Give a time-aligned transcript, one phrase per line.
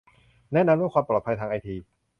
[0.53, 1.75] แนะนำเรื่องความปลอดภัยทางไอที